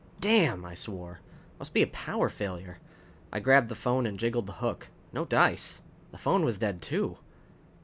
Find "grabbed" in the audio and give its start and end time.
3.39-3.69